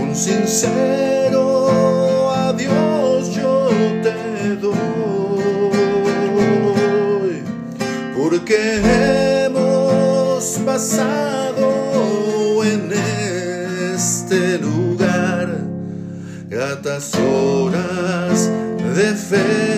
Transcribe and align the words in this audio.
Un 0.00 0.16
sincero 0.16 1.70
adiós 2.32 3.36
yo 3.36 3.68
te 4.02 4.56
doy, 4.56 4.74
porque 8.16 9.44
hemos 9.46 10.58
pasado 10.66 12.64
en 12.64 12.90
este 13.94 14.58
lugar 14.58 15.56
gratas 16.48 17.14
horas 17.14 18.50
de 18.96 19.14
felicidad. 19.14 19.68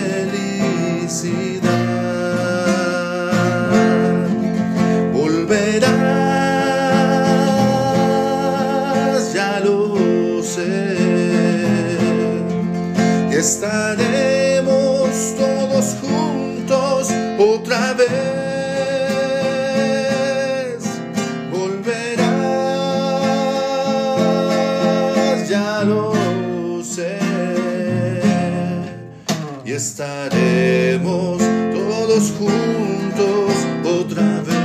Estaremos 30.01 31.37
todos 31.73 32.33
juntos 32.39 33.53
otra 33.85 34.41
vez. 34.41 34.57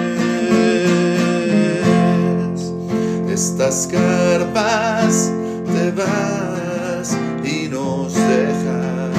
Estas 3.31 3.87
carpas 3.87 5.31
te 5.67 5.91
vas 5.91 7.19
y 7.45 7.69
nos 7.69 8.15
dejas. 8.15 9.13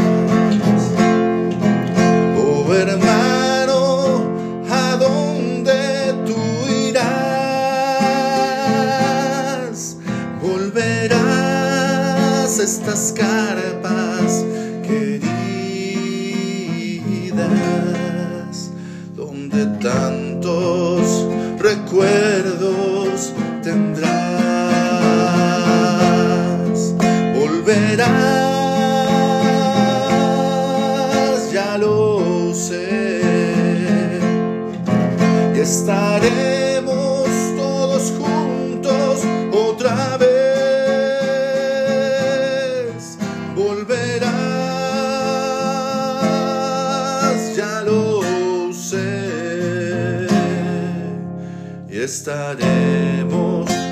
Oh 2.36 2.74
hermano, 2.74 4.24
¿a 4.72 4.96
dónde 4.96 6.16
tú 6.26 6.36
irás? 6.90 8.18
Volverás 10.42 11.38
estas 12.58 13.14
carpas 13.16 14.37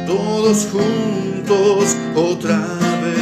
todos 0.07 0.67
juntos 0.71 1.97
otra 2.15 2.65
vez. 3.03 3.15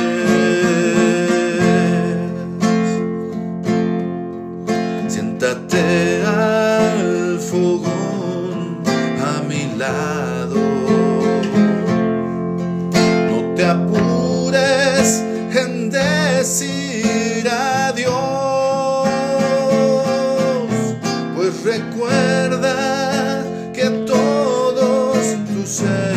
Siéntate 5.07 6.23
al 6.23 7.39
fogón 7.39 8.83
a 9.21 9.41
mi 9.47 9.75
lado. 9.75 10.59
No 13.29 13.55
te 13.55 13.65
apures 13.65 15.23
en 15.55 15.89
decir 15.89 16.82
say. 25.73 26.12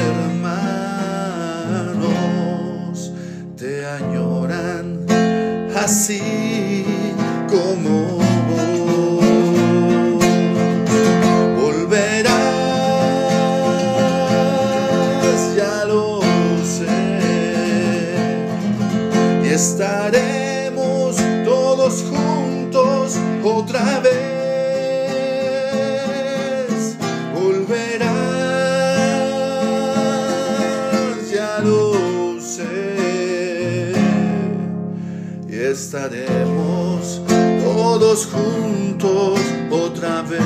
Estaremos 35.77 37.21
todos 37.63 38.27
juntos 38.27 39.39
otra 39.71 40.23
vez. 40.23 40.39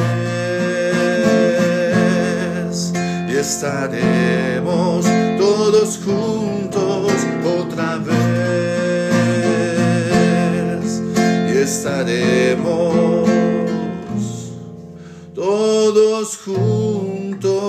Y 3.29 3.33
estaremos 3.37 5.07
todos 5.39 6.01
juntos 6.05 7.13
otra 7.61 7.99
vez. 7.99 8.21
Y 11.49 11.59
estaremos 11.59 13.29
todos 15.33 16.37
juntos 16.45 17.61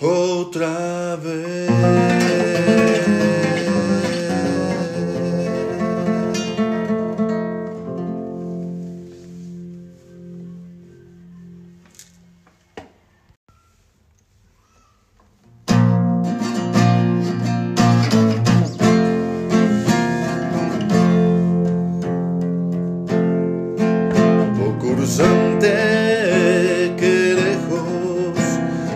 otra 0.00 1.16
vez. 1.16 1.59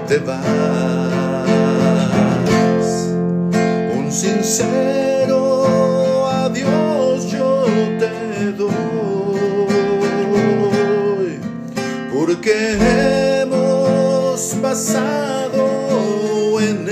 Te 0.06 0.18
vas, 0.18 1.48
un 3.96 4.12
sincero 4.12 5.64
adiós 6.26 7.30
yo 7.30 7.64
te 7.98 8.52
doy, 8.52 8.68
porque 12.12 13.40
hemos 13.40 14.54
pasado 14.60 16.60
en 16.60 16.86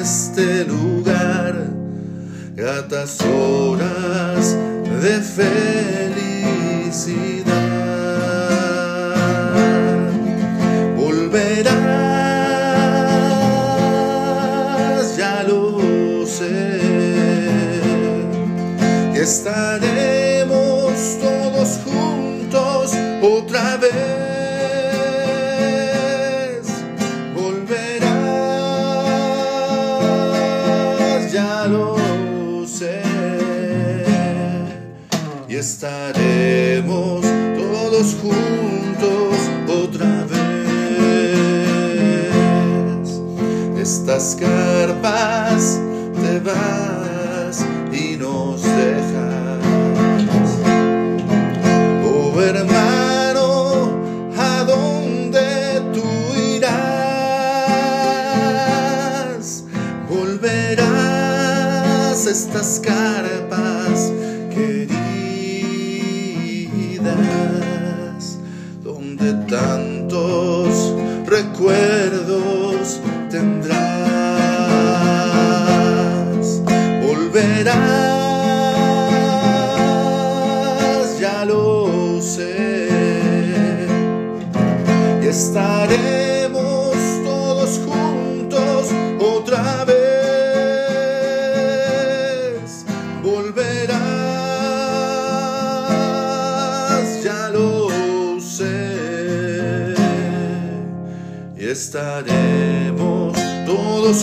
este 0.00 0.64
lugar 0.66 1.66
gratas 2.54 3.20
horas 3.22 4.56
de 5.02 5.20
felicidad. 5.20 7.43
estaremos 35.84 37.20
todos 37.58 38.16
juntos 38.22 39.36
otra 39.68 40.24
vez. 40.24 40.40
Estas 43.78 44.34
carpas 44.40 45.78
te 46.22 46.40
vas 46.40 47.66
y 47.92 48.16
nos 48.16 48.62
dejas. 48.62 49.60
Oh 52.02 52.40
hermano, 52.40 53.90
¿a 54.38 54.64
dónde 54.64 55.82
tú 55.92 56.08
irás? 56.56 57.84
Volverás 60.08 60.96
estas 62.26 62.80
carpas. 62.80 63.73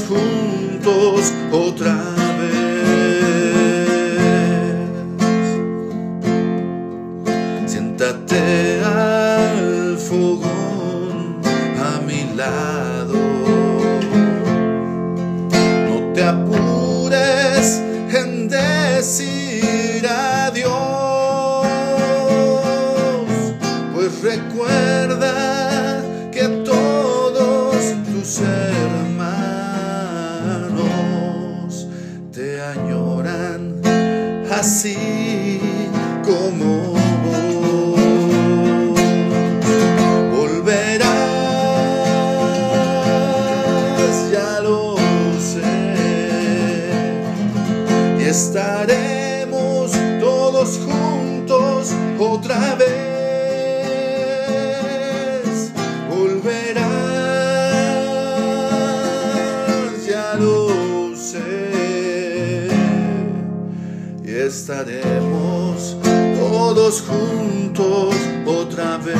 Juntos 0.08 1.34
otra 1.52 2.21
estaremos 64.62 65.98
todos 66.38 67.02
juntos 67.02 68.16
otra 68.46 68.98
vez. 68.98 69.18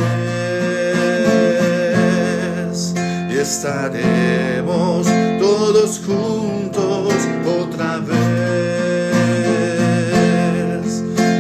Estaremos 3.32 5.08
todos 5.40 6.00
juntos 6.06 7.14
otra 7.60 7.98
vez. 7.98 8.22